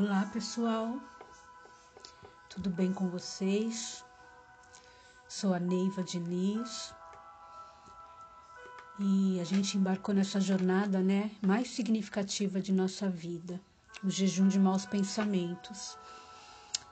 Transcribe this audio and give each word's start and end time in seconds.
Olá, 0.00 0.30
pessoal. 0.32 0.96
Tudo 2.48 2.70
bem 2.70 2.92
com 2.92 3.08
vocês? 3.08 4.04
Sou 5.28 5.52
a 5.52 5.58
Neiva 5.58 6.04
Diniz. 6.04 6.94
E 9.00 9.40
a 9.40 9.44
gente 9.44 9.76
embarcou 9.76 10.14
nessa 10.14 10.40
jornada, 10.40 11.00
né, 11.00 11.32
mais 11.44 11.70
significativa 11.70 12.60
de 12.60 12.70
nossa 12.72 13.10
vida, 13.10 13.60
o 14.04 14.08
jejum 14.08 14.46
de 14.46 14.56
maus 14.56 14.86
pensamentos. 14.86 15.98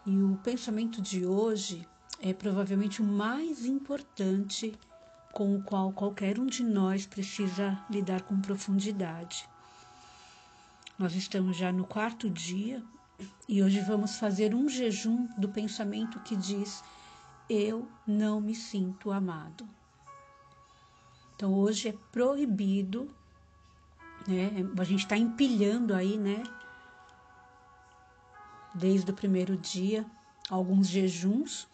E 0.04 0.10
o 0.10 0.36
pensamento 0.42 1.00
de 1.00 1.24
hoje 1.24 1.86
é 2.20 2.34
provavelmente 2.34 3.00
o 3.00 3.04
mais 3.04 3.64
importante 3.64 4.76
com 5.32 5.54
o 5.54 5.62
qual 5.62 5.92
qualquer 5.92 6.40
um 6.40 6.46
de 6.46 6.64
nós 6.64 7.06
precisa 7.06 7.80
lidar 7.88 8.22
com 8.22 8.40
profundidade. 8.40 9.48
Nós 10.98 11.14
estamos 11.14 11.56
já 11.56 11.70
no 11.70 11.86
quarto 11.86 12.28
dia 12.28 12.82
e 13.48 13.62
hoje 13.62 13.80
vamos 13.80 14.18
fazer 14.18 14.54
um 14.54 14.68
jejum 14.68 15.28
do 15.38 15.48
pensamento 15.48 16.20
que 16.20 16.34
diz: 16.34 16.82
Eu 17.48 17.88
não 18.06 18.40
me 18.40 18.54
sinto 18.54 19.10
amado. 19.10 19.68
Então 21.34 21.54
hoje 21.54 21.88
é 21.88 21.94
proibido, 22.10 23.10
né? 24.26 24.50
A 24.78 24.84
gente 24.84 25.00
está 25.00 25.16
empilhando 25.16 25.94
aí, 25.94 26.16
né? 26.18 26.42
Desde 28.74 29.10
o 29.10 29.14
primeiro 29.14 29.56
dia, 29.56 30.04
alguns 30.50 30.88
jejuns, 30.88 31.68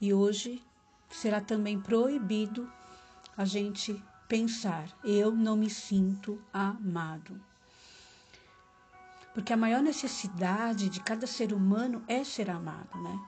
e 0.00 0.12
hoje 0.12 0.62
será 1.10 1.40
também 1.40 1.80
proibido 1.80 2.70
a 3.36 3.44
gente 3.44 4.02
pensar: 4.26 4.88
eu 5.04 5.30
não 5.30 5.56
me 5.56 5.68
sinto 5.68 6.40
amado. 6.52 7.40
Porque 9.34 9.52
a 9.52 9.56
maior 9.56 9.82
necessidade 9.82 10.88
de 10.88 11.00
cada 11.00 11.26
ser 11.26 11.52
humano 11.52 12.02
é 12.06 12.22
ser 12.22 12.50
amado, 12.50 13.00
né? 13.02 13.18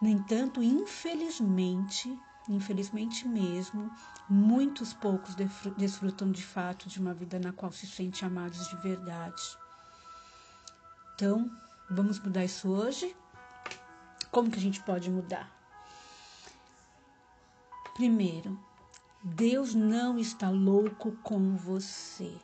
No 0.00 0.08
entanto, 0.08 0.62
infelizmente, 0.62 2.18
infelizmente 2.48 3.26
mesmo, 3.28 3.90
muitos 4.28 4.92
poucos 4.92 5.36
desfrutam 5.76 6.32
de 6.32 6.44
fato 6.44 6.88
de 6.88 6.98
uma 6.98 7.14
vida 7.14 7.38
na 7.38 7.52
qual 7.52 7.70
se 7.70 7.86
sentem 7.86 8.26
amados 8.26 8.68
de 8.68 8.76
verdade. 8.76 9.42
Então, 11.14 11.48
vamos 11.88 12.18
mudar 12.18 12.44
isso 12.44 12.68
hoje? 12.68 13.14
Como 14.30 14.50
que 14.50 14.58
a 14.58 14.62
gente 14.62 14.82
pode 14.82 15.08
mudar? 15.08 15.50
Primeiro, 17.94 18.58
Deus 19.22 19.72
não 19.74 20.18
está 20.18 20.50
louco 20.50 21.12
com 21.22 21.56
você. 21.56 22.34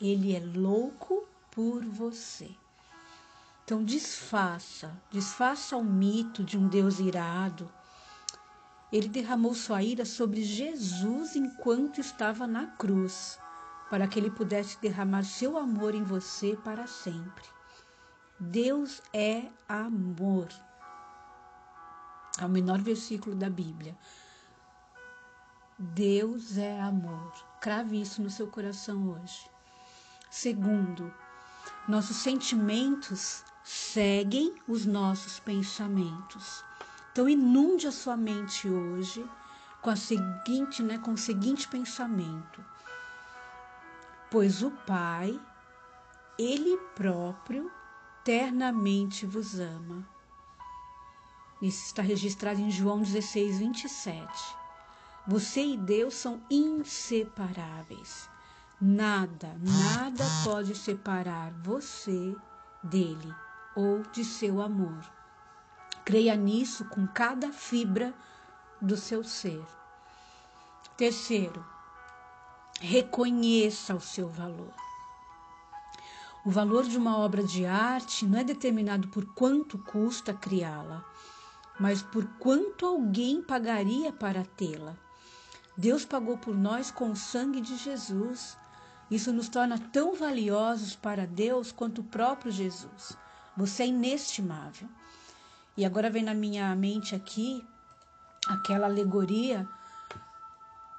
Ele 0.00 0.36
é 0.36 0.40
louco 0.40 1.26
por 1.50 1.84
você. 1.84 2.50
Então 3.64 3.84
desfaça, 3.84 4.90
desfaça 5.10 5.76
o 5.76 5.84
mito 5.84 6.42
de 6.42 6.58
um 6.58 6.66
Deus 6.66 6.98
irado. 6.98 7.70
Ele 8.92 9.08
derramou 9.08 9.54
sua 9.54 9.82
ira 9.82 10.04
sobre 10.04 10.42
Jesus 10.42 11.36
enquanto 11.36 12.00
estava 12.00 12.46
na 12.46 12.66
cruz, 12.66 13.38
para 13.88 14.08
que 14.08 14.18
ele 14.18 14.30
pudesse 14.30 14.80
derramar 14.80 15.22
seu 15.22 15.56
amor 15.56 15.94
em 15.94 16.02
você 16.02 16.56
para 16.64 16.86
sempre. 16.88 17.44
Deus 18.40 19.00
é 19.12 19.44
amor. 19.68 20.48
É 22.40 22.44
o 22.44 22.48
menor 22.48 22.80
versículo 22.80 23.36
da 23.36 23.50
Bíblia. 23.50 23.96
Deus 25.78 26.58
é 26.58 26.80
amor. 26.80 27.32
Crave 27.60 28.00
isso 28.00 28.20
no 28.20 28.30
seu 28.30 28.48
coração 28.48 29.10
hoje. 29.10 29.48
Segundo, 30.30 31.12
nossos 31.90 32.18
sentimentos 32.18 33.44
seguem 33.64 34.54
os 34.68 34.86
nossos 34.86 35.40
pensamentos. 35.40 36.64
Então 37.10 37.28
inunde 37.28 37.88
a 37.88 37.92
sua 37.92 38.16
mente 38.16 38.68
hoje 38.68 39.28
com 39.82 39.90
a 39.90 39.96
seguinte, 39.96 40.82
né, 40.82 40.98
com 40.98 41.12
o 41.12 41.18
seguinte 41.18 41.66
pensamento: 41.66 42.64
Pois 44.30 44.62
o 44.62 44.70
Pai, 44.70 45.38
ele 46.38 46.76
próprio, 46.94 47.70
ternamente 48.22 49.26
vos 49.26 49.58
ama. 49.58 50.06
Isso 51.60 51.86
está 51.86 52.02
registrado 52.02 52.60
em 52.60 52.70
João 52.70 53.02
16, 53.02 53.58
27. 53.58 54.56
Você 55.26 55.62
e 55.62 55.76
Deus 55.76 56.14
são 56.14 56.40
inseparáveis. 56.48 58.30
Nada, 58.82 59.54
nada 59.60 60.24
pode 60.42 60.74
separar 60.74 61.52
você 61.62 62.34
dele 62.82 63.34
ou 63.76 64.02
de 64.10 64.24
seu 64.24 64.62
amor. 64.62 65.04
Creia 66.02 66.34
nisso 66.34 66.86
com 66.86 67.06
cada 67.06 67.52
fibra 67.52 68.14
do 68.80 68.96
seu 68.96 69.22
ser. 69.22 69.62
Terceiro, 70.96 71.62
reconheça 72.80 73.94
o 73.94 74.00
seu 74.00 74.30
valor. 74.30 74.72
O 76.42 76.50
valor 76.50 76.84
de 76.84 76.96
uma 76.96 77.18
obra 77.18 77.42
de 77.42 77.66
arte 77.66 78.24
não 78.24 78.38
é 78.38 78.44
determinado 78.44 79.08
por 79.08 79.26
quanto 79.34 79.76
custa 79.76 80.32
criá-la, 80.32 81.04
mas 81.78 82.00
por 82.00 82.24
quanto 82.38 82.86
alguém 82.86 83.42
pagaria 83.42 84.10
para 84.10 84.42
tê-la. 84.42 84.96
Deus 85.76 86.06
pagou 86.06 86.38
por 86.38 86.54
nós 86.56 86.90
com 86.90 87.10
o 87.10 87.16
sangue 87.16 87.60
de 87.60 87.76
Jesus. 87.76 88.56
Isso 89.10 89.32
nos 89.32 89.48
torna 89.48 89.78
tão 89.78 90.14
valiosos 90.14 90.94
para 90.94 91.26
Deus 91.26 91.72
quanto 91.72 92.00
o 92.00 92.04
próprio 92.04 92.52
Jesus. 92.52 93.16
Você 93.56 93.82
é 93.82 93.86
inestimável. 93.86 94.88
E 95.76 95.84
agora 95.84 96.10
vem 96.10 96.22
na 96.22 96.34
minha 96.34 96.74
mente 96.76 97.14
aqui 97.14 97.66
aquela 98.46 98.86
alegoria 98.86 99.68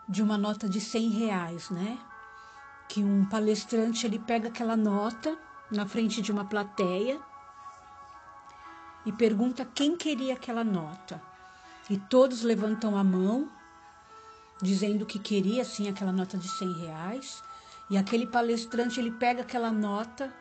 de 0.08 0.22
uma 0.22 0.38
nota 0.38 0.68
de 0.68 0.82
100 0.82 1.10
reais, 1.10 1.70
né? 1.70 1.98
Que 2.90 3.04
um 3.04 3.26
palestrante 3.26 4.06
ele 4.06 4.20
pega 4.20 4.50
aquela 4.50 4.76
nota 4.76 5.38
na 5.72 5.86
frente 5.88 6.22
de 6.22 6.32
uma 6.32 6.46
plateia 6.46 7.20
e 9.06 9.12
pergunta 9.12 9.66
quem 9.66 9.96
queria 9.96 10.34
aquela 10.34 10.64
nota. 10.64 11.22
E 11.90 11.98
todos 11.98 12.42
levantam 12.42 12.98
a 12.98 13.04
mão 13.04 13.50
dizendo 14.62 15.06
que 15.06 15.18
queria 15.18 15.64
sim 15.66 15.88
aquela 15.88 16.12
nota 16.12 16.38
de 16.38 16.48
100 16.48 16.74
reais. 16.74 17.44
E 17.92 17.98
aquele 17.98 18.26
palestrante 18.26 19.02
ele 19.02 19.12
pega 19.12 19.42
aquela 19.42 19.70
nota, 19.70 20.34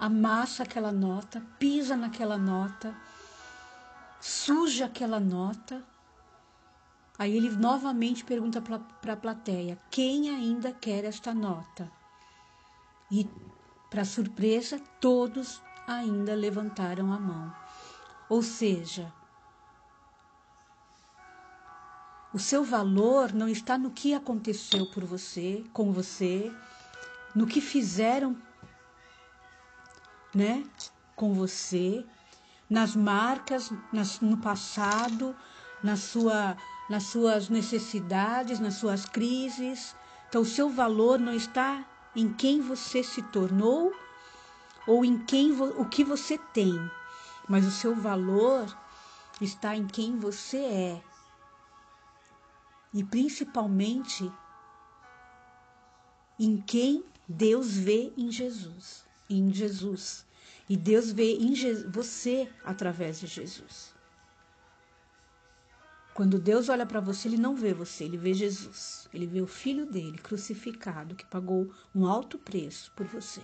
amassa 0.00 0.64
aquela 0.64 0.90
nota, 0.90 1.40
pisa 1.56 1.96
naquela 1.96 2.36
nota, 2.36 2.92
suja 4.20 4.86
aquela 4.86 5.20
nota. 5.20 5.84
Aí 7.16 7.36
ele 7.36 7.50
novamente 7.50 8.24
pergunta 8.24 8.60
para 8.60 9.12
a 9.12 9.16
plateia: 9.16 9.78
quem 9.92 10.28
ainda 10.28 10.72
quer 10.72 11.04
esta 11.04 11.32
nota? 11.32 11.88
E, 13.12 13.30
para 13.88 14.04
surpresa, 14.04 14.80
todos 15.00 15.62
ainda 15.86 16.34
levantaram 16.34 17.12
a 17.12 17.20
mão. 17.20 17.54
Ou 18.28 18.42
seja, 18.42 19.12
O 22.30 22.38
seu 22.38 22.62
valor 22.62 23.32
não 23.32 23.48
está 23.48 23.78
no 23.78 23.90
que 23.90 24.12
aconteceu 24.12 24.84
por 24.84 25.02
você, 25.02 25.64
com 25.72 25.90
você, 25.92 26.52
no 27.34 27.46
que 27.46 27.60
fizeram, 27.60 28.36
né, 30.34 30.64
com 31.14 31.34
você, 31.34 32.04
nas 32.68 32.94
marcas, 32.94 33.72
nas, 33.92 34.20
no 34.20 34.36
passado, 34.36 35.34
na 35.82 35.96
sua, 35.96 36.56
nas 36.88 37.04
suas 37.04 37.48
necessidades, 37.48 38.60
nas 38.60 38.74
suas 38.74 39.04
crises. 39.04 39.94
Então, 40.28 40.42
o 40.42 40.46
seu 40.46 40.68
valor 40.68 41.18
não 41.18 41.32
está 41.32 41.84
em 42.14 42.32
quem 42.32 42.60
você 42.60 43.02
se 43.02 43.22
tornou 43.22 43.92
ou 44.86 45.04
em 45.04 45.18
quem 45.18 45.52
o 45.60 45.84
que 45.84 46.04
você 46.04 46.38
tem, 46.52 46.74
mas 47.48 47.66
o 47.66 47.70
seu 47.70 47.94
valor 47.94 48.66
está 49.40 49.76
em 49.76 49.86
quem 49.86 50.18
você 50.18 50.58
é 50.58 51.02
e 52.92 53.04
principalmente 53.04 54.30
em 56.38 56.56
quem 56.56 57.04
Deus 57.28 57.76
vê 57.76 58.12
em 58.16 58.30
Jesus, 58.30 59.04
em 59.28 59.52
Jesus. 59.52 60.26
E 60.68 60.76
Deus 60.76 61.10
vê 61.10 61.34
em 61.34 61.54
você 61.90 62.48
através 62.64 63.20
de 63.20 63.26
Jesus. 63.26 63.94
Quando 66.14 66.38
Deus 66.38 66.68
olha 66.68 66.84
para 66.84 67.00
você, 67.00 67.28
ele 67.28 67.36
não 67.36 67.54
vê 67.54 67.72
você, 67.72 68.04
ele 68.04 68.16
vê 68.16 68.34
Jesus. 68.34 69.08
Ele 69.14 69.26
vê 69.26 69.40
o 69.40 69.46
filho 69.46 69.86
dele 69.86 70.18
crucificado 70.18 71.14
que 71.14 71.24
pagou 71.24 71.72
um 71.94 72.06
alto 72.06 72.38
preço 72.38 72.92
por 72.96 73.06
você. 73.06 73.40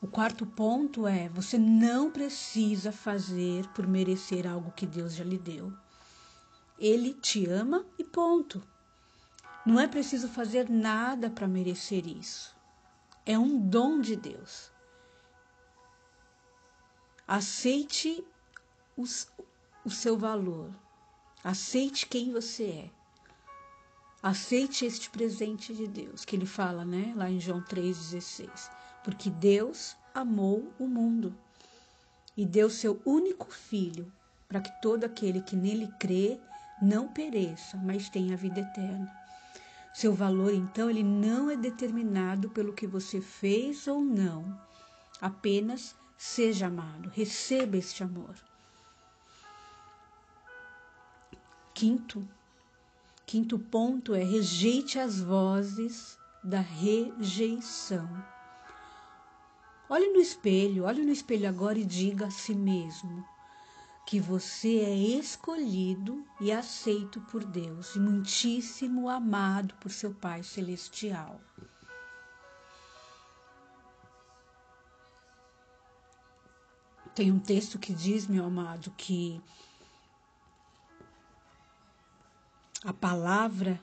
O 0.00 0.06
quarto 0.06 0.46
ponto 0.46 1.06
é: 1.06 1.28
você 1.28 1.58
não 1.58 2.10
precisa 2.10 2.92
fazer 2.92 3.66
por 3.68 3.86
merecer 3.86 4.46
algo 4.46 4.72
que 4.72 4.86
Deus 4.86 5.14
já 5.14 5.24
lhe 5.24 5.38
deu. 5.38 5.72
Ele 6.78 7.14
te 7.14 7.46
ama 7.46 7.86
e 7.98 8.04
ponto. 8.04 8.62
Não 9.68 9.78
é 9.78 9.86
preciso 9.86 10.30
fazer 10.30 10.70
nada 10.70 11.28
para 11.28 11.46
merecer 11.46 12.06
isso. 12.06 12.56
É 13.26 13.38
um 13.38 13.58
dom 13.58 14.00
de 14.00 14.16
Deus. 14.16 14.72
aceite 17.26 18.24
o 18.96 19.90
seu 19.90 20.16
valor, 20.16 20.70
aceite 21.44 22.06
quem 22.06 22.32
você 22.32 22.64
é. 22.64 22.90
Aceite 24.22 24.86
este 24.86 25.10
presente 25.10 25.74
de 25.74 25.86
Deus, 25.86 26.24
que 26.24 26.34
ele 26.34 26.46
fala, 26.46 26.82
né, 26.86 27.12
lá 27.14 27.30
em 27.30 27.38
João 27.38 27.60
3,16. 27.60 28.70
Porque 29.04 29.28
Deus 29.28 29.94
amou 30.14 30.72
o 30.78 30.86
mundo 30.86 31.36
e 32.34 32.46
deu 32.46 32.70
seu 32.70 33.02
único 33.04 33.52
filho, 33.52 34.10
para 34.48 34.62
que 34.62 34.80
todo 34.80 35.04
aquele 35.04 35.42
que 35.42 35.54
nele 35.54 35.92
crê 36.00 36.40
não 36.80 37.06
pereça, 37.06 37.76
mas 37.76 38.08
tenha 38.08 38.34
vida 38.34 38.60
eterna. 38.60 39.27
Seu 39.98 40.14
valor, 40.14 40.54
então, 40.54 40.88
ele 40.88 41.02
não 41.02 41.50
é 41.50 41.56
determinado 41.56 42.48
pelo 42.50 42.72
que 42.72 42.86
você 42.86 43.20
fez 43.20 43.88
ou 43.88 44.00
não. 44.00 44.56
Apenas 45.20 45.96
seja 46.16 46.68
amado, 46.68 47.08
receba 47.08 47.76
este 47.76 48.04
amor. 48.04 48.36
Quinto, 51.74 52.24
quinto 53.26 53.58
ponto 53.58 54.14
é 54.14 54.22
rejeite 54.22 55.00
as 55.00 55.20
vozes 55.20 56.16
da 56.44 56.60
rejeição. 56.60 58.08
Olhe 59.88 60.12
no 60.12 60.20
espelho, 60.20 60.84
olhe 60.84 61.04
no 61.04 61.10
espelho 61.10 61.48
agora 61.48 61.76
e 61.76 61.84
diga 61.84 62.26
a 62.26 62.30
si 62.30 62.54
mesmo: 62.54 63.26
que 64.08 64.18
você 64.18 64.78
é 64.78 64.94
escolhido 64.94 66.26
e 66.40 66.50
aceito 66.50 67.20
por 67.30 67.44
Deus 67.44 67.94
e 67.94 68.00
muitíssimo 68.00 69.06
amado 69.06 69.74
por 69.74 69.90
seu 69.90 70.14
Pai 70.14 70.42
Celestial. 70.42 71.38
Tem 77.14 77.30
um 77.30 77.38
texto 77.38 77.78
que 77.78 77.92
diz, 77.92 78.26
meu 78.26 78.46
amado, 78.46 78.90
que 78.92 79.42
a 82.86 82.94
palavra 82.94 83.78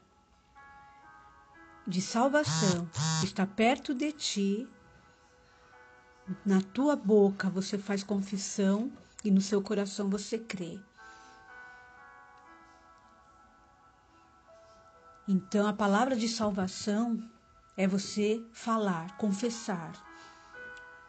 de 1.86 2.02
salvação 2.02 2.90
está 3.24 3.46
perto 3.46 3.94
de 3.94 4.12
ti, 4.12 4.68
na 6.44 6.62
tua 6.74 6.96
boca 6.96 7.48
você 7.48 7.78
faz 7.78 8.04
confissão 8.04 8.92
e 9.26 9.32
no 9.32 9.42
seu 9.42 9.62
coração 9.62 10.08
você 10.08 10.38
crê. 10.38 10.80
Então, 15.28 15.68
a 15.68 15.74
palavra 15.74 16.16
de 16.16 16.30
salvação 16.30 17.20
é 17.76 17.88
você 17.88 18.46
falar, 18.54 19.18
confessar. 19.18 19.92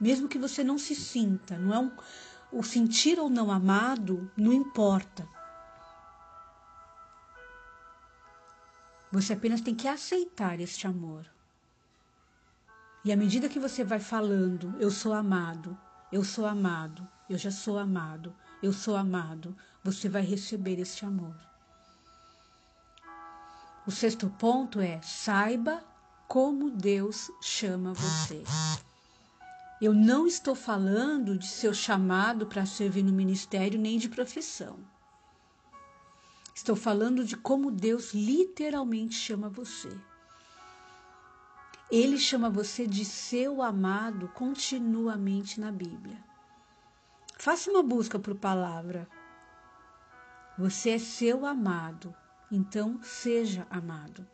Mesmo 0.00 0.28
que 0.28 0.38
você 0.38 0.64
não 0.64 0.78
se 0.78 0.94
sinta, 0.94 1.58
não 1.58 1.74
é 1.74 1.78
um, 1.78 1.92
o 2.50 2.62
sentir 2.62 3.18
ou 3.20 3.28
não 3.28 3.52
amado 3.52 4.30
não 4.34 4.52
importa. 4.52 5.28
Você 9.12 9.34
apenas 9.34 9.60
tem 9.60 9.74
que 9.74 9.86
aceitar 9.86 10.58
este 10.58 10.86
amor. 10.86 11.26
E 13.04 13.12
à 13.12 13.16
medida 13.16 13.48
que 13.48 13.60
você 13.60 13.84
vai 13.84 14.00
falando, 14.00 14.74
eu 14.80 14.90
sou 14.90 15.12
amado, 15.12 15.78
eu 16.10 16.24
sou 16.24 16.46
amado, 16.46 17.06
eu 17.28 17.38
já 17.38 17.50
sou 17.50 17.78
amado, 17.78 18.34
eu 18.62 18.72
sou 18.72 18.96
amado, 18.96 19.56
você 19.82 20.08
vai 20.08 20.22
receber 20.22 20.78
este 20.78 21.04
amor. 21.04 21.34
O 23.86 23.90
sexto 23.90 24.28
ponto 24.30 24.80
é 24.80 25.00
saiba 25.02 25.84
como 26.26 26.70
Deus 26.70 27.30
chama 27.40 27.92
você. 27.92 28.42
Eu 29.80 29.92
não 29.92 30.26
estou 30.26 30.54
falando 30.54 31.38
de 31.38 31.46
seu 31.46 31.74
chamado 31.74 32.46
para 32.46 32.66
servir 32.66 33.02
no 33.02 33.12
ministério 33.12 33.78
nem 33.78 33.98
de 33.98 34.08
profissão. 34.08 34.78
Estou 36.54 36.74
falando 36.74 37.22
de 37.24 37.36
como 37.36 37.70
Deus 37.70 38.14
literalmente 38.14 39.14
chama 39.14 39.48
você. 39.48 39.94
Ele 41.90 42.18
chama 42.18 42.50
você 42.50 42.86
de 42.86 43.04
seu 43.04 43.62
amado 43.62 44.28
continuamente 44.28 45.60
na 45.60 45.70
Bíblia. 45.70 46.18
Faça 47.36 47.70
uma 47.70 47.82
busca 47.82 48.18
por 48.18 48.34
palavra. 48.34 49.06
Você 50.58 50.90
é 50.90 50.98
seu 50.98 51.44
amado, 51.44 52.14
então 52.50 52.98
seja 53.02 53.66
amado. 53.70 54.26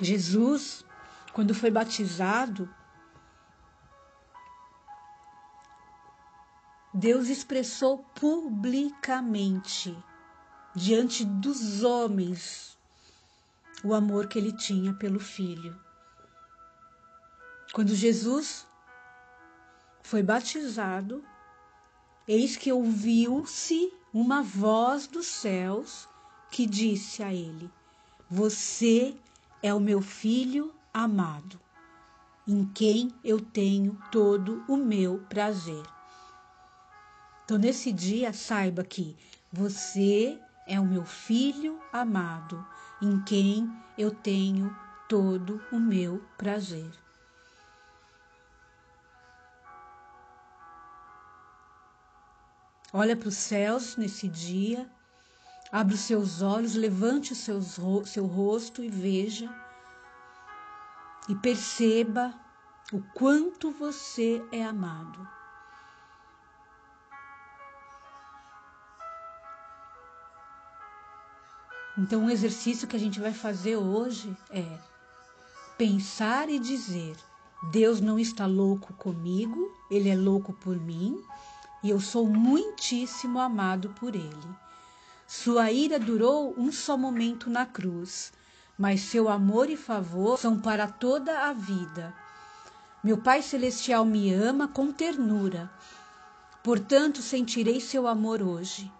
Jesus, 0.00 0.84
quando 1.32 1.52
foi 1.52 1.70
batizado, 1.70 2.72
Deus 6.94 7.28
expressou 7.28 7.98
publicamente, 8.14 9.96
diante 10.74 11.24
dos 11.24 11.82
homens, 11.82 12.78
o 13.82 13.92
amor 13.92 14.28
que 14.28 14.38
ele 14.38 14.52
tinha 14.52 14.94
pelo 14.94 15.18
filho. 15.18 15.76
Quando 17.72 17.94
Jesus 17.94 18.67
foi 20.08 20.22
batizado, 20.22 21.22
eis 22.26 22.56
que 22.56 22.72
ouviu-se 22.72 23.92
uma 24.12 24.42
voz 24.42 25.06
dos 25.06 25.26
céus 25.26 26.08
que 26.50 26.64
disse 26.64 27.22
a 27.22 27.30
ele: 27.30 27.70
Você 28.30 29.14
é 29.62 29.74
o 29.74 29.78
meu 29.78 30.00
filho 30.00 30.72
amado, 30.94 31.60
em 32.46 32.64
quem 32.64 33.12
eu 33.22 33.38
tenho 33.38 34.00
todo 34.10 34.64
o 34.66 34.78
meu 34.78 35.18
prazer. 35.28 35.84
Então, 37.44 37.58
nesse 37.58 37.92
dia, 37.92 38.32
saiba 38.32 38.82
que 38.82 39.14
você 39.52 40.40
é 40.66 40.80
o 40.80 40.86
meu 40.86 41.04
filho 41.04 41.78
amado, 41.92 42.66
em 43.02 43.22
quem 43.24 43.70
eu 43.98 44.10
tenho 44.10 44.74
todo 45.06 45.60
o 45.70 45.78
meu 45.78 46.24
prazer. 46.38 47.07
Olha 52.92 53.14
para 53.14 53.28
os 53.28 53.36
céus 53.36 53.96
nesse 53.96 54.26
dia, 54.26 54.90
abre 55.70 55.94
os 55.94 56.00
seus 56.00 56.40
olhos, 56.40 56.74
levante 56.74 57.34
o 57.34 57.36
seu, 57.36 58.26
rosto 58.26 58.82
e 58.82 58.88
veja 58.88 59.54
e 61.28 61.34
perceba 61.34 62.32
o 62.90 63.02
quanto 63.12 63.70
você 63.72 64.42
é 64.50 64.64
amado. 64.64 65.28
Então, 71.98 72.22
um 72.22 72.30
exercício 72.30 72.88
que 72.88 72.96
a 72.96 72.98
gente 72.98 73.20
vai 73.20 73.34
fazer 73.34 73.76
hoje 73.76 74.34
é 74.48 74.78
pensar 75.76 76.48
e 76.48 76.58
dizer: 76.58 77.16
Deus 77.70 78.00
não 78.00 78.18
está 78.18 78.46
louco 78.46 78.94
comigo, 78.94 79.76
Ele 79.90 80.08
é 80.08 80.16
louco 80.16 80.54
por 80.54 80.76
mim 80.76 81.22
e 81.82 81.90
eu 81.90 82.00
sou 82.00 82.26
muitíssimo 82.26 83.38
amado 83.38 83.90
por 83.90 84.14
ele. 84.14 84.56
Sua 85.26 85.70
ira 85.70 85.98
durou 85.98 86.54
um 86.56 86.72
só 86.72 86.96
momento 86.96 87.50
na 87.50 87.66
cruz, 87.66 88.32
mas 88.78 89.00
seu 89.00 89.28
amor 89.28 89.68
e 89.68 89.76
favor 89.76 90.38
são 90.38 90.58
para 90.58 90.86
toda 90.86 91.48
a 91.48 91.52
vida. 91.52 92.14
Meu 93.02 93.18
Pai 93.18 93.42
Celestial 93.42 94.04
me 94.04 94.32
ama 94.32 94.68
com 94.68 94.92
ternura, 94.92 95.70
portanto 96.64 97.22
sentirei 97.22 97.80
seu 97.80 98.06
amor 98.06 98.42
hoje. 98.42 98.90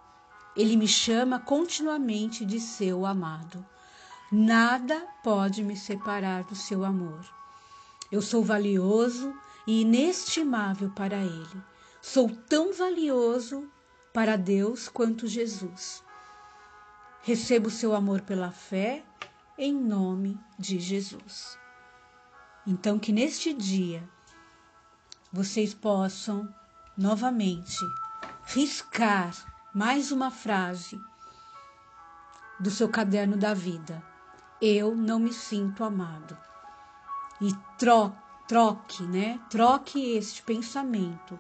Ele 0.56 0.76
me 0.76 0.88
chama 0.88 1.38
continuamente 1.38 2.44
de 2.44 2.60
seu 2.60 3.06
amado. 3.06 3.64
Nada 4.30 5.06
pode 5.24 5.64
me 5.64 5.76
separar 5.76 6.44
do 6.44 6.54
seu 6.54 6.84
amor. 6.84 7.24
Eu 8.12 8.20
sou 8.20 8.44
valioso 8.44 9.34
e 9.66 9.82
inestimável 9.82 10.90
para 10.90 11.16
ele. 11.16 11.62
Sou 12.00 12.30
tão 12.30 12.72
valioso 12.72 13.68
para 14.12 14.36
Deus 14.36 14.88
quanto 14.88 15.26
Jesus. 15.26 16.04
Recebo 17.22 17.68
seu 17.70 17.92
amor 17.94 18.20
pela 18.20 18.52
fé, 18.52 19.04
em 19.58 19.74
nome 19.74 20.38
de 20.56 20.78
Jesus. 20.78 21.58
Então, 22.64 23.00
que 23.00 23.12
neste 23.12 23.52
dia 23.52 24.08
vocês 25.32 25.74
possam 25.74 26.48
novamente 26.96 27.76
riscar 28.44 29.34
mais 29.74 30.12
uma 30.12 30.30
frase 30.30 31.00
do 32.60 32.70
seu 32.70 32.88
caderno 32.88 33.36
da 33.36 33.52
vida. 33.54 34.02
Eu 34.62 34.94
não 34.94 35.18
me 35.18 35.32
sinto 35.32 35.82
amado. 35.82 36.38
E 37.40 37.52
troque, 37.76 39.02
né? 39.02 39.40
Troque 39.50 40.12
este 40.16 40.42
pensamento 40.42 41.38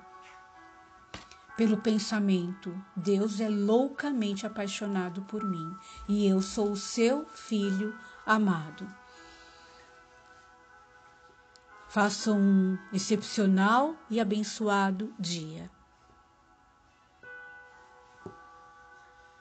pelo 1.58 1.76
pensamento: 1.76 2.72
Deus 2.94 3.40
é 3.40 3.48
loucamente 3.48 4.46
apaixonado 4.46 5.22
por 5.22 5.42
mim 5.42 5.76
e 6.08 6.24
eu 6.24 6.40
sou 6.40 6.70
o 6.70 6.76
seu 6.76 7.26
filho 7.34 7.98
amado. 8.24 8.88
Faça 11.88 12.30
um 12.32 12.78
excepcional 12.92 13.96
e 14.08 14.20
abençoado 14.20 15.12
dia. 15.18 15.68